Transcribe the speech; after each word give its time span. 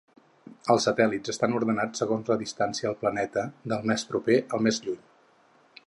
Els 0.73 0.85
satèl·lits 0.87 1.33
estan 1.33 1.53
ordenats 1.59 2.01
segons 2.03 2.31
la 2.33 2.37
distància 2.45 2.91
al 2.93 2.99
planeta, 3.05 3.45
del 3.75 3.87
més 3.93 4.07
proper 4.15 4.41
al 4.59 4.69
més 4.69 4.83
llunyà. 4.87 5.07